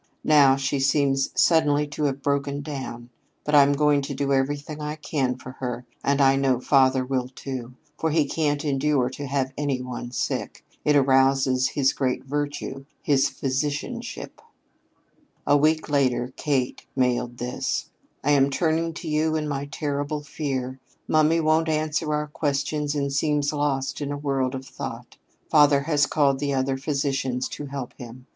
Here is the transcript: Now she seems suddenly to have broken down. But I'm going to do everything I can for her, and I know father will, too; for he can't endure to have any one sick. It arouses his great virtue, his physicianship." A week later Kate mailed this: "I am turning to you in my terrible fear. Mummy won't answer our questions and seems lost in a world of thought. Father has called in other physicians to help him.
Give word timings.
Now 0.23 0.55
she 0.55 0.79
seems 0.79 1.29
suddenly 1.39 1.85
to 1.89 2.05
have 2.05 2.23
broken 2.23 2.61
down. 2.61 3.11
But 3.43 3.53
I'm 3.53 3.73
going 3.73 4.01
to 4.01 4.15
do 4.15 4.33
everything 4.33 4.81
I 4.81 4.95
can 4.95 5.35
for 5.37 5.51
her, 5.59 5.85
and 6.03 6.19
I 6.19 6.35
know 6.37 6.59
father 6.59 7.05
will, 7.05 7.27
too; 7.27 7.75
for 7.99 8.09
he 8.09 8.25
can't 8.25 8.65
endure 8.65 9.11
to 9.11 9.27
have 9.27 9.53
any 9.55 9.79
one 9.79 10.09
sick. 10.09 10.65
It 10.83 10.95
arouses 10.95 11.67
his 11.67 11.93
great 11.93 12.25
virtue, 12.25 12.85
his 13.03 13.29
physicianship." 13.29 14.41
A 15.45 15.55
week 15.55 15.87
later 15.87 16.33
Kate 16.35 16.81
mailed 16.95 17.37
this: 17.37 17.91
"I 18.23 18.31
am 18.31 18.49
turning 18.49 18.93
to 18.95 19.07
you 19.07 19.35
in 19.35 19.47
my 19.47 19.65
terrible 19.65 20.23
fear. 20.23 20.79
Mummy 21.07 21.39
won't 21.39 21.69
answer 21.69 22.11
our 22.11 22.25
questions 22.25 22.95
and 22.95 23.13
seems 23.13 23.53
lost 23.53 24.01
in 24.01 24.11
a 24.11 24.17
world 24.17 24.55
of 24.55 24.65
thought. 24.65 25.17
Father 25.51 25.81
has 25.81 26.07
called 26.07 26.41
in 26.41 26.55
other 26.55 26.75
physicians 26.75 27.47
to 27.49 27.67
help 27.67 27.93
him. 27.99 28.25